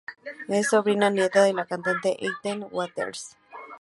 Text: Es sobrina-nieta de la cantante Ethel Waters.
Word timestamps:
Es 0.47 0.69
sobrina-nieta 0.69 1.43
de 1.43 1.53
la 1.53 1.65
cantante 1.67 2.17
Ethel 2.25 2.65
Waters. 2.71 3.37